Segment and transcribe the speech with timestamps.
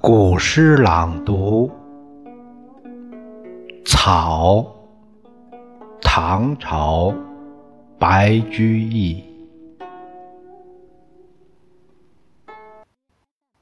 [0.00, 1.70] 古诗朗读，
[3.84, 4.64] 草，
[6.00, 7.12] 唐朝，
[7.98, 9.22] 白居易。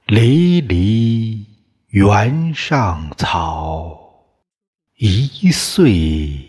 [0.06, 1.15] 离离
[1.98, 3.98] 原上草，
[4.96, 6.46] 一岁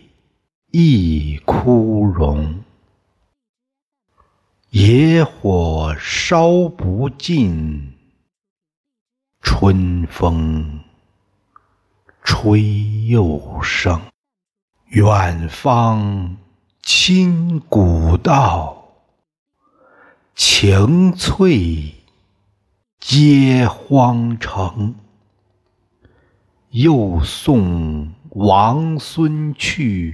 [0.71, 2.65] 一枯荣。
[4.71, 7.93] 野火烧不尽。
[9.41, 10.81] 春风
[12.25, 14.01] 吹又生，
[14.87, 16.35] 远方
[16.81, 18.85] 侵古道，
[20.35, 21.93] 晴翠
[22.99, 24.93] 接荒城。
[26.79, 30.13] 又送王孙去，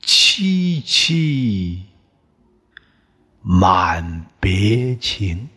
[0.00, 1.80] 萋萋
[3.42, 5.48] 满别情。